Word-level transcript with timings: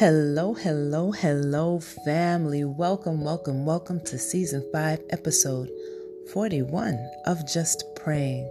Hello, 0.00 0.54
hello, 0.54 1.12
hello, 1.12 1.78
family. 1.78 2.64
Welcome, 2.64 3.22
welcome, 3.22 3.66
welcome 3.66 4.00
to 4.06 4.18
season 4.18 4.66
5, 4.72 4.98
episode 5.10 5.68
41 6.32 6.94
of 7.26 7.46
Just 7.46 7.84
Praying. 7.96 8.50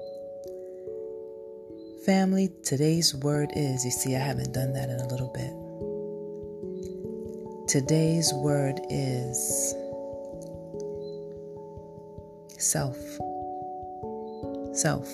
Family, 2.06 2.52
today's 2.62 3.16
word 3.16 3.50
is 3.56 3.84
you 3.84 3.90
see, 3.90 4.16
I 4.16 4.20
haven't 4.20 4.54
done 4.54 4.74
that 4.74 4.92
in 4.92 5.00
a 5.00 5.08
little 5.08 5.30
bit. 5.34 5.52
Today's 7.68 8.32
word 8.32 8.80
is 8.92 9.74
self. 12.60 12.96
Self. 14.78 15.12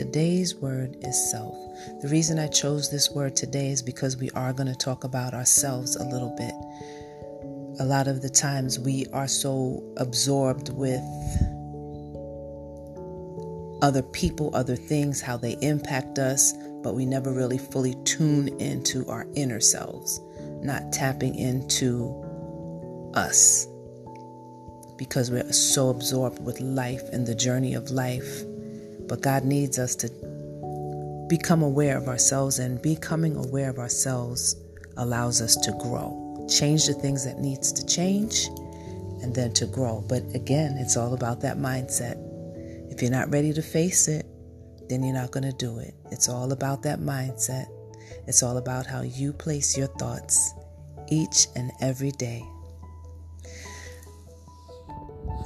Today's 0.00 0.54
word 0.54 0.96
is 1.02 1.30
self. 1.30 1.54
The 2.00 2.08
reason 2.08 2.38
I 2.38 2.46
chose 2.46 2.90
this 2.90 3.10
word 3.10 3.36
today 3.36 3.68
is 3.68 3.82
because 3.82 4.16
we 4.16 4.30
are 4.30 4.54
going 4.54 4.66
to 4.66 4.74
talk 4.74 5.04
about 5.04 5.34
ourselves 5.34 5.94
a 5.94 6.04
little 6.04 6.34
bit. 6.38 6.54
A 7.80 7.84
lot 7.84 8.08
of 8.08 8.22
the 8.22 8.30
times 8.30 8.78
we 8.78 9.04
are 9.12 9.28
so 9.28 9.84
absorbed 9.98 10.70
with 10.70 11.02
other 13.82 14.00
people, 14.00 14.50
other 14.54 14.74
things, 14.74 15.20
how 15.20 15.36
they 15.36 15.58
impact 15.60 16.18
us, 16.18 16.54
but 16.82 16.94
we 16.94 17.04
never 17.04 17.30
really 17.30 17.58
fully 17.58 17.94
tune 18.04 18.48
into 18.58 19.06
our 19.06 19.26
inner 19.34 19.60
selves, 19.60 20.18
not 20.62 20.94
tapping 20.94 21.34
into 21.34 23.12
us 23.12 23.66
because 24.96 25.30
we're 25.30 25.52
so 25.52 25.90
absorbed 25.90 26.42
with 26.42 26.58
life 26.58 27.02
and 27.12 27.26
the 27.26 27.34
journey 27.34 27.74
of 27.74 27.90
life. 27.90 28.44
But 29.10 29.22
God 29.22 29.44
needs 29.44 29.76
us 29.76 29.96
to 29.96 30.08
become 31.28 31.62
aware 31.62 31.98
of 31.98 32.06
ourselves, 32.06 32.60
and 32.60 32.80
becoming 32.80 33.36
aware 33.36 33.68
of 33.68 33.78
ourselves 33.78 34.54
allows 34.96 35.42
us 35.42 35.56
to 35.56 35.72
grow. 35.72 36.46
Change 36.48 36.86
the 36.86 36.94
things 36.94 37.24
that 37.24 37.40
needs 37.40 37.72
to 37.72 37.84
change 37.84 38.46
and 39.22 39.34
then 39.34 39.52
to 39.54 39.66
grow. 39.66 40.04
But 40.08 40.22
again, 40.34 40.76
it's 40.78 40.96
all 40.96 41.12
about 41.12 41.40
that 41.40 41.58
mindset. 41.58 42.18
If 42.92 43.02
you're 43.02 43.10
not 43.10 43.32
ready 43.32 43.52
to 43.52 43.62
face 43.62 44.06
it, 44.06 44.26
then 44.88 45.02
you're 45.02 45.12
not 45.12 45.32
going 45.32 45.44
to 45.44 45.56
do 45.56 45.80
it. 45.80 45.92
It's 46.12 46.28
all 46.28 46.52
about 46.52 46.82
that 46.84 47.00
mindset. 47.00 47.66
It's 48.28 48.44
all 48.44 48.58
about 48.58 48.86
how 48.86 49.02
you 49.02 49.32
place 49.32 49.76
your 49.76 49.88
thoughts 49.88 50.52
each 51.08 51.48
and 51.56 51.72
every 51.80 52.12
day. 52.12 52.44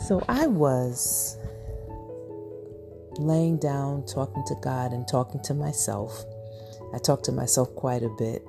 So 0.07 0.23
I 0.29 0.49
was 0.49 1.39
laying 3.19 3.59
down, 3.59 4.05
talking 4.07 4.45
to 4.47 4.55
God, 4.63 4.93
and 4.93 5.07
talking 5.07 5.41
to 5.45 5.55
myself. 5.55 6.25
I 6.95 6.99
talk 6.99 7.23
to 7.25 7.33
myself 7.33 7.75
quite 7.75 8.03
a 8.03 8.09
bit. 8.19 8.45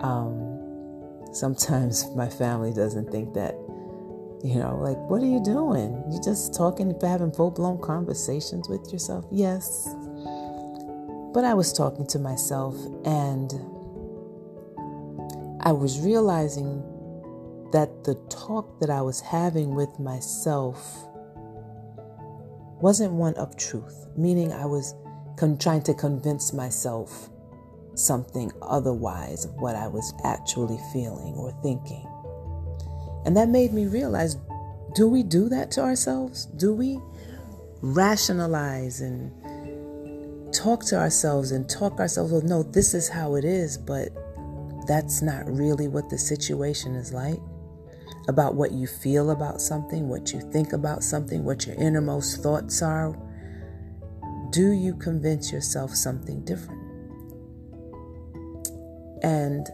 Um, 0.00 1.24
sometimes 1.32 2.06
my 2.16 2.28
family 2.28 2.72
doesn't 2.72 3.10
think 3.10 3.34
that, 3.34 3.54
you 4.42 4.56
know, 4.56 4.78
like, 4.80 4.98
what 5.08 5.22
are 5.22 5.26
you 5.26 5.42
doing? 5.42 6.02
You 6.10 6.20
just 6.22 6.54
talking, 6.54 6.94
having 7.00 7.32
full 7.32 7.50
blown 7.50 7.80
conversations 7.80 8.68
with 8.68 8.92
yourself? 8.92 9.24
Yes. 9.30 9.88
But 11.32 11.44
I 11.44 11.54
was 11.54 11.72
talking 11.72 12.06
to 12.08 12.18
myself 12.18 12.76
and 13.04 13.52
I 15.66 15.72
was 15.72 15.98
realizing 16.00 16.82
that 17.72 18.04
the 18.04 18.14
talk 18.28 18.78
that 18.80 18.90
I 18.90 19.00
was 19.00 19.20
having 19.20 19.74
with 19.74 19.98
myself 19.98 21.08
wasn't 22.84 23.12
one 23.12 23.32
of 23.36 23.56
truth, 23.56 24.08
meaning 24.14 24.52
I 24.52 24.66
was 24.66 24.94
con- 25.38 25.56
trying 25.56 25.80
to 25.84 25.94
convince 25.94 26.52
myself 26.52 27.30
something 27.94 28.52
otherwise 28.60 29.46
of 29.46 29.54
what 29.54 29.74
I 29.74 29.88
was 29.88 30.12
actually 30.22 30.78
feeling 30.92 31.32
or 31.32 31.50
thinking. 31.62 32.06
And 33.24 33.34
that 33.38 33.48
made 33.48 33.72
me 33.72 33.86
realize 33.86 34.36
do 34.94 35.08
we 35.08 35.22
do 35.22 35.48
that 35.48 35.70
to 35.72 35.80
ourselves? 35.80 36.44
Do 36.44 36.74
we 36.74 37.00
rationalize 37.80 39.00
and 39.00 39.32
talk 40.52 40.84
to 40.88 40.96
ourselves 40.96 41.52
and 41.52 41.66
talk 41.66 41.98
ourselves, 41.98 42.32
well, 42.32 42.42
no, 42.42 42.62
this 42.62 42.92
is 42.92 43.08
how 43.08 43.36
it 43.36 43.46
is, 43.46 43.78
but 43.78 44.10
that's 44.86 45.22
not 45.22 45.46
really 45.46 45.88
what 45.88 46.10
the 46.10 46.18
situation 46.18 46.96
is 46.96 47.14
like? 47.14 47.40
About 48.28 48.54
what 48.54 48.72
you 48.72 48.86
feel 48.86 49.30
about 49.30 49.60
something, 49.60 50.08
what 50.08 50.32
you 50.32 50.40
think 50.52 50.72
about 50.72 51.02
something, 51.02 51.44
what 51.44 51.66
your 51.66 51.76
innermost 51.76 52.42
thoughts 52.42 52.82
are? 52.82 53.16
Do 54.50 54.70
you 54.72 54.94
convince 54.94 55.52
yourself 55.52 55.94
something 55.94 56.44
different? 56.44 56.82
And 59.22 59.66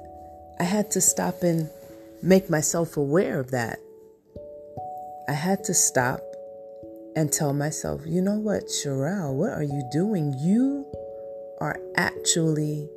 I 0.59 0.65
had 0.65 0.91
to 0.93 1.01
stop 1.01 1.43
and 1.43 1.69
make 2.23 2.51
myself 2.51 2.97
aware 2.97 3.41
of 3.41 3.51
that. 3.51 3.79
I 5.29 5.33
had 5.33 5.65
to 5.65 5.75
stop 5.75 6.21
and 7.17 7.33
tell 7.33 7.53
myself, 7.53 8.03
you 8.07 8.23
know 8.23 8.39
what, 8.39 8.65
Sherelle, 8.65 9.35
what 9.35 9.51
are 9.51 9.63
you 9.63 9.89
doing? 9.93 10.35
You 10.39 10.87
are 11.61 11.79
actually 11.97 12.89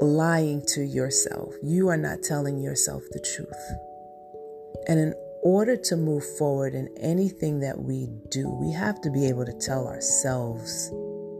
lying 0.00 0.62
to 0.68 0.82
yourself. 0.82 1.54
You 1.62 1.88
are 1.88 1.96
not 1.96 2.22
telling 2.22 2.58
yourself 2.58 3.02
the 3.10 3.20
truth. 3.20 4.86
And 4.88 5.00
in 5.00 5.14
order 5.42 5.76
to 5.76 5.96
move 5.96 6.24
forward 6.38 6.74
in 6.74 6.88
anything 6.98 7.60
that 7.60 7.78
we 7.78 8.08
do, 8.30 8.48
we 8.48 8.72
have 8.72 9.00
to 9.02 9.10
be 9.10 9.26
able 9.26 9.46
to 9.46 9.52
tell 9.52 9.86
ourselves 9.86 10.90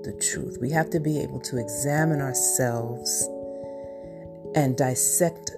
the 0.04 0.12
truth. 0.20 0.58
We 0.60 0.70
have 0.70 0.90
to 0.90 1.00
be 1.00 1.18
able 1.18 1.40
to 1.40 1.58
examine 1.58 2.20
ourselves 2.20 3.28
and 4.54 4.76
dissect 4.76 5.50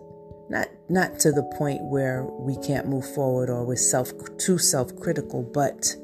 not 0.50 0.68
not 0.88 1.18
to 1.20 1.30
the 1.30 1.42
point 1.58 1.82
where 1.82 2.24
we 2.24 2.56
can't 2.56 2.88
move 2.88 3.04
forward 3.14 3.50
or 3.50 3.66
we're 3.66 3.76
self 3.76 4.10
too 4.38 4.56
self-critical, 4.56 5.42
but 5.42 5.94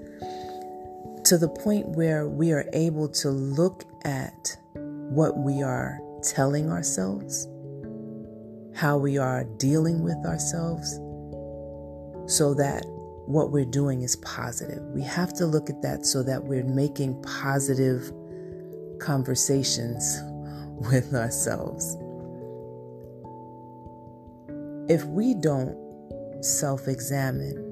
to 1.25 1.39
the 1.39 1.49
point 1.49 1.89
where 1.89 2.29
we 2.29 2.53
are 2.53 2.69
able 2.75 3.09
to 3.09 3.31
look 3.31 3.85
at 4.05 4.57
what 4.75 5.39
we 5.39 5.63
are 5.63 5.99
telling 6.25 6.71
ourselves, 6.71 7.49
how 8.75 8.99
we 8.99 9.19
are 9.19 9.45
dealing 9.59 10.03
with 10.03 10.17
ourselves, 10.27 10.95
so 12.27 12.55
that 12.55 12.85
what 13.27 13.51
we're 13.51 13.65
doing 13.65 14.03
is 14.03 14.17
positive. 14.17 14.83
We 14.95 15.03
have 15.03 15.33
to 15.35 15.47
look 15.47 15.71
at 15.71 15.83
that 15.83 16.05
so 16.05 16.23
that 16.23 16.45
we're 16.45 16.65
making 16.65 17.23
positive 17.23 18.13
conversations 18.99 20.21
with 20.91 21.15
ourselves. 21.15 21.97
If 24.89 25.05
we 25.05 25.35
don't 25.35 25.77
self 26.45 26.89
examine, 26.89 27.64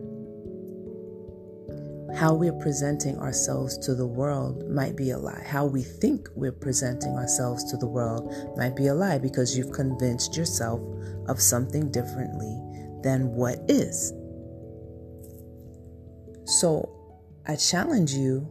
how 2.14 2.34
we're 2.34 2.52
presenting 2.52 3.18
ourselves 3.18 3.78
to 3.78 3.94
the 3.94 4.06
world 4.06 4.68
might 4.68 4.96
be 4.96 5.10
a 5.10 5.18
lie. 5.18 5.42
How 5.46 5.64
we 5.64 5.82
think 5.82 6.28
we're 6.34 6.52
presenting 6.52 7.16
ourselves 7.16 7.64
to 7.70 7.76
the 7.76 7.86
world 7.86 8.34
might 8.56 8.76
be 8.76 8.88
a 8.88 8.94
lie 8.94 9.18
because 9.18 9.56
you've 9.56 9.72
convinced 9.72 10.36
yourself 10.36 10.80
of 11.28 11.40
something 11.40 11.90
differently 11.90 12.60
than 13.02 13.32
what 13.34 13.58
is. 13.68 14.12
So 16.44 16.88
I 17.46 17.56
challenge 17.56 18.12
you 18.12 18.50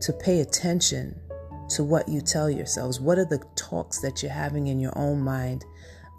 to 0.00 0.12
pay 0.12 0.40
attention 0.40 1.18
to 1.70 1.84
what 1.84 2.08
you 2.08 2.20
tell 2.20 2.50
yourselves. 2.50 3.00
What 3.00 3.18
are 3.18 3.24
the 3.24 3.42
talks 3.56 4.00
that 4.00 4.22
you're 4.22 4.32
having 4.32 4.68
in 4.68 4.78
your 4.78 4.96
own 4.96 5.20
mind 5.20 5.64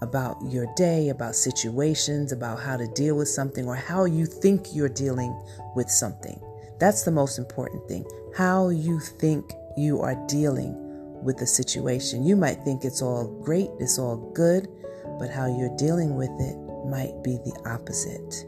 about 0.04 0.38
your 0.44 0.68
day, 0.76 1.10
about 1.10 1.36
situations, 1.36 2.32
about 2.32 2.60
how 2.60 2.78
to 2.78 2.88
deal 2.88 3.16
with 3.16 3.28
something, 3.28 3.66
or 3.66 3.76
how 3.76 4.06
you 4.06 4.26
think 4.26 4.68
you're 4.74 4.90
dealing 4.90 5.34
with 5.76 5.90
something. 5.90 6.40
That's 6.80 7.04
the 7.04 7.12
most 7.12 7.40
important 7.40 7.88
thing. 7.88 8.06
How 8.36 8.70
you 8.70 9.00
think 9.00 9.52
you 9.78 10.02
are 10.02 10.16
dealing 10.28 10.76
with 11.24 11.38
the 11.38 11.48
situation. 11.48 12.26
You 12.26 12.36
might 12.36 12.64
think 12.64 12.84
it's 12.84 13.02
all 13.02 13.28
great, 13.44 13.70
it's 13.80 13.98
all 13.98 14.18
good, 14.34 14.68
but 15.20 15.30
how 15.30 15.46
you're 15.46 15.76
dealing 15.78 16.16
with 16.16 16.32
it 16.40 16.58
might 16.86 17.24
be 17.24 17.38
the 17.38 17.58
opposite. 17.66 18.46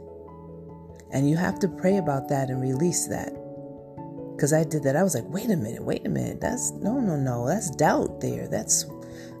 And 1.12 1.28
you 1.28 1.36
have 1.36 1.58
to 1.60 1.68
pray 1.68 1.96
about 1.96 2.28
that 2.28 2.50
and 2.50 2.60
release 2.60 3.06
that. 3.06 3.32
Because 4.34 4.52
I 4.52 4.64
did 4.64 4.82
that. 4.82 4.96
I 4.96 5.02
was 5.02 5.14
like, 5.14 5.24
wait 5.28 5.50
a 5.50 5.56
minute, 5.56 5.82
wait 5.82 6.06
a 6.06 6.10
minute. 6.10 6.42
That's 6.42 6.70
no, 6.72 7.00
no, 7.00 7.16
no. 7.16 7.46
That's 7.46 7.70
doubt 7.70 8.20
there. 8.20 8.48
That's 8.48 8.84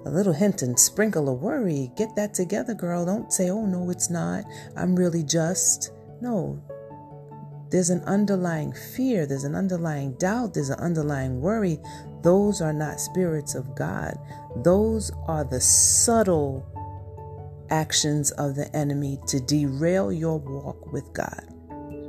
a 0.06 0.10
little 0.10 0.32
hint 0.32 0.62
and 0.62 0.78
sprinkle 0.78 1.28
of 1.28 1.42
worry. 1.42 1.90
Get 1.96 2.14
that 2.14 2.32
together, 2.32 2.74
girl. 2.74 3.04
Don't 3.04 3.32
say, 3.32 3.50
oh, 3.50 3.66
no, 3.66 3.90
it's 3.90 4.08
not. 4.08 4.44
I'm 4.76 4.94
really 4.94 5.24
just. 5.24 5.92
No. 6.20 6.62
There's 7.70 7.90
an 7.90 8.02
underlying 8.04 8.72
fear, 8.72 9.26
there's 9.26 9.42
an 9.42 9.56
underlying 9.56 10.12
doubt, 10.14 10.54
there's 10.54 10.70
an 10.70 10.78
underlying 10.78 11.40
worry. 11.40 11.80
Those 12.22 12.62
are 12.62 12.72
not 12.72 13.00
spirits 13.00 13.56
of 13.56 13.74
God. 13.74 14.16
Those 14.62 15.10
are 15.26 15.42
the 15.42 15.60
subtle 15.60 16.64
actions 17.70 18.30
of 18.32 18.54
the 18.54 18.74
enemy 18.74 19.18
to 19.26 19.40
derail 19.40 20.12
your 20.12 20.38
walk 20.38 20.92
with 20.92 21.12
God 21.12 21.42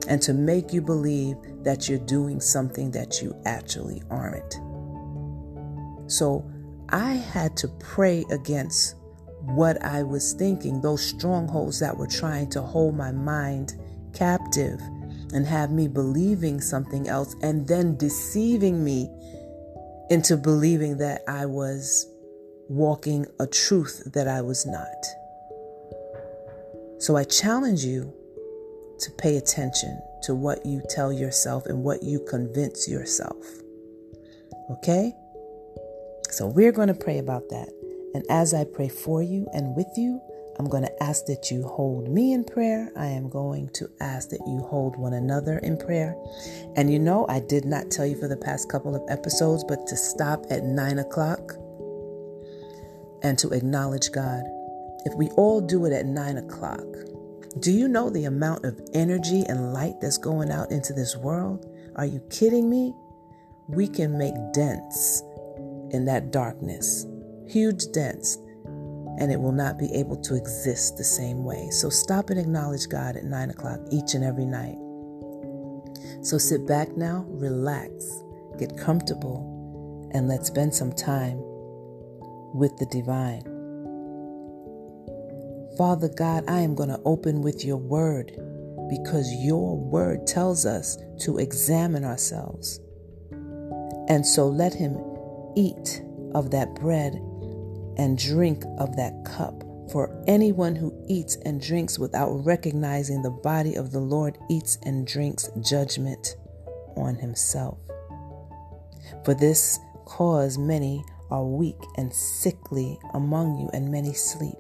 and 0.08 0.22
to 0.22 0.34
make 0.34 0.72
you 0.72 0.82
believe 0.82 1.38
that 1.64 1.90
you're 1.90 1.98
doing 1.98 2.40
something 2.40 2.92
that 2.92 3.24
you 3.24 3.36
actually 3.46 4.04
aren't. 4.12 4.60
So, 6.10 6.50
I 6.90 7.14
had 7.14 7.58
to 7.58 7.68
pray 7.80 8.26
against 8.32 8.96
what 9.42 9.84
I 9.84 10.04
was 10.04 10.34
thinking, 10.34 10.82
those 10.82 11.04
strongholds 11.04 11.80
that 11.80 11.98
were 11.98 12.08
trying 12.08 12.50
to 12.52 12.62
hold 12.62 12.96
my 12.96 13.12
mind 13.12 13.76
captive 14.14 14.80
and 15.34 15.46
have 15.46 15.72
me 15.72 15.88
believing 15.88 16.62
something 16.62 17.08
else 17.08 17.36
and 17.42 17.68
then 17.68 17.98
deceiving 17.98 18.84
me 18.84 19.10
into 20.10 20.38
believing 20.38 20.98
that 20.98 21.22
I 21.28 21.46
was 21.46 22.08
walking 22.70 23.26
a 23.40 23.48
truth 23.48 24.04
that 24.14 24.28
I 24.28 24.42
was 24.42 24.66
not. 24.66 25.06
So 27.00 27.16
I 27.16 27.24
challenge 27.24 27.84
you 27.84 28.14
to 29.00 29.12
pay 29.12 29.38
attention 29.38 30.02
to 30.24 30.34
what 30.34 30.66
you 30.66 30.82
tell 30.90 31.14
yourself 31.14 31.66
and 31.68 31.84
what 31.84 32.04
you 32.04 32.20
convince 32.28 32.88
yourself. 32.88 33.46
Okay? 34.72 35.14
So 36.32 36.48
we're 36.48 36.72
going 36.72 36.90
to 36.90 36.94
pray 36.94 37.20
about 37.20 37.50
that. 37.50 37.70
And 38.14 38.24
as 38.30 38.54
I 38.54 38.64
pray 38.64 38.90
for 38.90 39.22
you 39.22 39.48
and 39.54 39.76
with 39.76 39.88
you, 39.96 40.22
I'm 40.60 40.68
going 40.68 40.84
to 40.84 41.04
ask 41.04 41.26
that 41.26 41.52
you 41.52 41.64
hold 41.64 42.10
me 42.10 42.34
in 42.34 42.44
prayer. 42.44 42.92
I 42.98 43.08
am 43.08 43.30
going 43.30 43.70
to 43.76 43.88
ask 44.02 44.30
that 44.30 44.42
you 44.48 44.60
hold 44.60 44.98
one 44.98 45.14
another 45.14 45.60
in 45.60 45.78
prayer. 45.78 46.16
And 46.76 46.92
you 46.92 46.98
know, 46.98 47.28
I 47.30 47.40
did 47.40 47.64
not 47.66 47.92
tell 47.92 48.08
you 48.08 48.20
for 48.20 48.28
the 48.28 48.38
past 48.38 48.70
couple 48.70 48.96
of 48.96 49.04
episodes, 49.08 49.64
but 49.64 49.86
to 49.88 49.96
stop 49.96 50.46
at 50.50 50.64
nine 50.64 50.98
o'clock 50.98 51.54
and 53.22 53.38
to 53.40 53.50
acknowledge 53.50 54.12
God. 54.12 54.44
If 55.06 55.14
we 55.16 55.30
all 55.32 55.62
do 55.62 55.86
it 55.86 55.94
at 55.94 56.08
nine 56.08 56.38
o'clock, 56.38 56.86
do 57.60 57.72
you 57.72 57.88
know 57.88 58.10
the 58.10 58.26
amount 58.26 58.66
of 58.66 58.80
energy 58.94 59.44
and 59.48 59.74
light 59.74 60.02
that's 60.02 60.18
going 60.18 60.52
out 60.52 60.72
into 60.72 60.94
this 60.94 61.16
world? 61.16 61.66
Are 61.96 62.06
you 62.06 62.20
kidding 62.32 62.70
me? 62.70 62.94
We 63.68 63.88
can 63.88 64.18
make 64.18 64.34
dents 64.54 65.22
in 65.92 66.06
that 66.06 66.32
darkness, 66.32 67.06
huge 67.48 67.92
dents 67.92 68.38
and 69.18 69.32
it 69.32 69.40
will 69.40 69.52
not 69.52 69.80
be 69.80 69.92
able 69.94 70.16
to 70.16 70.36
exist 70.36 70.98
the 70.98 71.04
same 71.04 71.44
way. 71.44 71.70
So 71.72 71.90
stop 71.90 72.30
and 72.30 72.40
acknowledge 72.40 72.88
God 72.88 73.16
at 73.16 73.24
9 73.24 73.50
o'clock 73.50 73.80
each 73.92 74.14
and 74.14 74.24
every 74.24 74.46
night. 74.46 74.78
So 76.24 76.38
sit 76.38 76.68
back 76.68 76.96
now, 76.96 77.26
relax, 77.28 77.92
get 78.60 78.78
comfortable, 78.78 80.12
and 80.14 80.28
let's 80.28 80.48
spend 80.48 80.74
some 80.74 80.94
time 80.94 81.40
with 82.54 82.78
the 82.78 82.86
divine. 82.88 83.44
Father 85.78 86.10
God, 86.10 86.44
I 86.48 86.60
am 86.60 86.76
going 86.76 86.90
to 86.90 87.02
open 87.06 87.42
with 87.42 87.66
your 87.66 87.78
word 87.78 88.32
because 88.90 89.32
your 89.44 89.78
word 89.78 90.28
tells 90.28 90.66
us 90.66 90.98
to 91.22 91.40
examine 91.40 92.04
ourselves. 92.04 92.80
And 94.10 94.26
so 94.26 94.48
let 94.48 94.74
him 94.74 94.94
eat 95.58 96.04
of 96.36 96.52
that 96.52 96.76
bread 96.76 97.16
and 97.98 98.18
drink 98.18 98.64
of 98.78 98.96
that 98.96 99.26
cup. 99.26 99.64
For 99.92 100.24
anyone 100.28 100.76
who 100.76 100.94
eats 101.08 101.38
and 101.46 101.62
drinks 101.62 101.98
without 101.98 102.46
recognizing 102.46 103.22
the 103.22 103.32
body 103.32 103.76
of 103.76 103.92
the 103.92 104.00
Lord 104.00 104.38
eats 104.50 104.78
and 104.84 105.08
drinks 105.08 105.50
judgment 105.62 106.36
on 106.96 107.16
himself. 107.16 107.80
For 109.24 109.34
this 109.34 109.80
cause 110.06 110.58
many 110.58 111.04
are 111.30 111.46
weak 111.46 111.80
and 111.98 112.14
sickly 112.14 113.00
among 113.14 113.60
you, 113.60 113.70
and 113.74 113.92
many 113.92 114.14
sleep. 114.14 114.56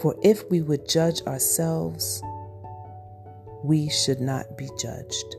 For 0.00 0.16
if 0.22 0.48
we 0.50 0.62
would 0.62 0.88
judge 0.88 1.22
ourselves, 1.22 2.22
we 3.62 3.88
should 3.88 4.20
not 4.20 4.58
be 4.58 4.68
judged. 4.78 5.36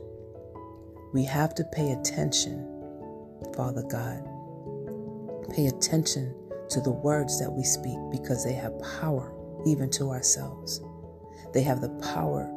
We 1.12 1.24
have 1.24 1.54
to 1.56 1.64
pay 1.64 1.92
attention, 1.92 2.66
Father 3.54 3.82
God. 3.82 4.35
Pay 5.50 5.66
attention 5.66 6.34
to 6.70 6.80
the 6.80 6.90
words 6.90 7.38
that 7.40 7.50
we 7.50 7.62
speak 7.62 7.98
because 8.10 8.44
they 8.44 8.52
have 8.54 8.72
power 9.00 9.32
even 9.66 9.90
to 9.90 10.10
ourselves. 10.10 10.82
They 11.52 11.62
have 11.62 11.80
the 11.80 11.90
power 12.14 12.50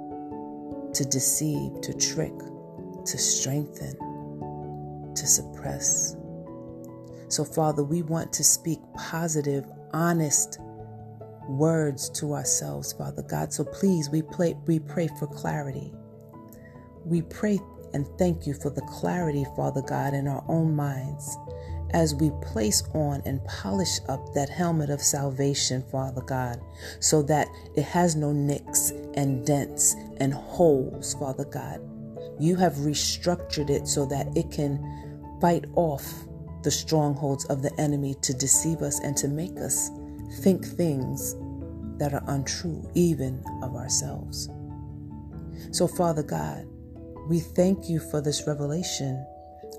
to 0.94 1.06
deceive, 1.06 1.82
to 1.82 1.94
trick, 1.94 2.34
to 3.06 3.18
strengthen, 3.18 3.96
to 5.16 5.28
suppress. 5.28 6.16
So, 7.28 7.44
Father, 7.46 7.84
we 7.84 8.02
want 8.02 8.34
to 8.34 8.44
speak 8.44 8.80
positive, 8.96 9.66
honest 9.94 10.60
words 11.48 12.10
to 12.12 12.34
ourselves, 12.34 12.94
Father 12.94 13.24
God. 13.24 13.52
So 13.52 13.64
please, 13.64 14.10
we, 14.10 14.22
play, 14.22 14.56
we 14.68 14.80
pray 14.80 15.10
for 15.20 15.28
clarity. 15.28 15.92
We 17.04 17.24
pray 17.24 17.60
and 17.94 18.08
thank 18.20 18.46
you 18.46 18.54
for 18.54 18.70
the 18.70 18.82
clarity, 18.84 19.46
Father 19.56 19.82
God, 19.82 20.14
in 20.14 20.28
our 20.28 20.44
own 20.48 20.76
minds 20.76 21.38
as 21.92 22.16
we 22.16 22.32
place 22.42 22.84
on 22.94 23.22
and 23.26 23.44
polish 23.46 24.00
up 24.08 24.34
that 24.34 24.50
helmet 24.50 24.90
of 24.90 25.02
salvation, 25.02 25.84
Father 25.92 26.22
God, 26.22 26.60
so 27.00 27.22
that 27.24 27.48
it 27.76 27.84
has 27.84 28.16
no 28.16 28.32
nicks 28.32 28.92
and 29.16 29.46
dents 29.46 29.96
and 30.18 30.34
holes, 30.34 31.16
Father 31.16 31.46
God. 31.46 31.82
You 32.40 32.56
have 32.56 32.74
restructured 32.76 33.70
it 33.70 33.88
so 33.88 34.06
that 34.08 34.28
it 34.36 34.52
can 34.52 35.38
fight 35.42 35.66
off 35.76 36.06
the 36.64 36.72
strongholds 36.72 37.46
of 37.46 37.62
the 37.62 37.74
enemy 37.80 38.16
to 38.22 38.34
deceive 38.34 38.82
us 38.82 39.00
and 39.00 39.16
to 39.18 39.28
make 39.28 39.58
us 39.58 39.90
think 40.42 40.66
things 40.66 41.36
that 41.98 42.14
are 42.14 42.24
untrue, 42.28 42.90
even 42.96 43.44
of 43.62 43.76
ourselves. 43.76 44.50
So, 45.72 45.88
Father 45.88 46.24
God, 46.24 46.66
we 47.28 47.40
thank 47.40 47.90
you 47.90 48.00
for 48.00 48.22
this 48.22 48.48
revelation 48.48 49.26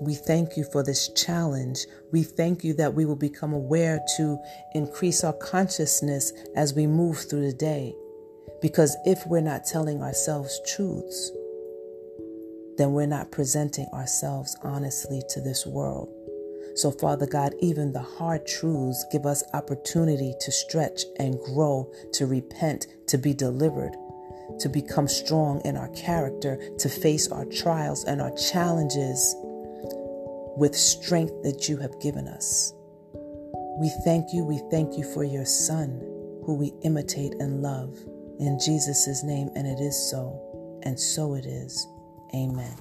we 0.01 0.15
thank 0.15 0.57
you 0.57 0.63
for 0.63 0.81
this 0.81 1.09
challenge. 1.09 1.85
We 2.11 2.23
thank 2.23 2.63
you 2.63 2.73
that 2.73 2.95
we 2.95 3.05
will 3.05 3.15
become 3.15 3.53
aware 3.53 3.99
to 4.17 4.39
increase 4.73 5.23
our 5.23 5.33
consciousness 5.33 6.33
as 6.55 6.73
we 6.73 6.87
move 6.87 7.19
through 7.19 7.45
the 7.45 7.53
day. 7.53 7.93
Because 8.63 8.97
if 9.05 9.19
we're 9.27 9.41
not 9.41 9.63
telling 9.63 10.01
ourselves 10.01 10.59
truths, 10.67 11.31
then 12.77 12.93
we're 12.93 13.05
not 13.05 13.31
presenting 13.31 13.85
ourselves 13.93 14.57
honestly 14.63 15.21
to 15.29 15.39
this 15.39 15.67
world. 15.67 16.09
So, 16.73 16.89
Father 16.89 17.27
God, 17.27 17.53
even 17.59 17.93
the 17.93 18.01
hard 18.01 18.47
truths 18.47 19.05
give 19.11 19.27
us 19.27 19.43
opportunity 19.53 20.33
to 20.39 20.51
stretch 20.51 21.03
and 21.19 21.39
grow, 21.41 21.91
to 22.13 22.25
repent, 22.25 22.87
to 23.05 23.19
be 23.19 23.35
delivered, 23.35 23.95
to 24.61 24.67
become 24.67 25.07
strong 25.07 25.61
in 25.63 25.77
our 25.77 25.89
character, 25.89 26.59
to 26.79 26.89
face 26.89 27.27
our 27.27 27.45
trials 27.45 28.03
and 28.05 28.19
our 28.19 28.35
challenges 28.35 29.35
with 30.57 30.75
strength 30.75 31.33
that 31.43 31.67
you 31.69 31.77
have 31.77 31.99
given 31.99 32.27
us. 32.27 32.73
We 33.79 33.89
thank 34.03 34.33
you, 34.33 34.43
we 34.43 34.61
thank 34.69 34.97
you 34.97 35.03
for 35.13 35.23
your 35.23 35.45
Son, 35.45 35.99
who 36.45 36.55
we 36.55 36.73
imitate 36.83 37.33
and 37.39 37.61
love. 37.61 37.97
In 38.39 38.59
Jesus' 38.59 39.23
name, 39.23 39.49
and 39.55 39.67
it 39.67 39.79
is 39.79 39.95
so, 40.09 40.39
and 40.83 40.99
so 40.99 41.35
it 41.35 41.45
is. 41.45 41.87
Amen. 42.33 42.77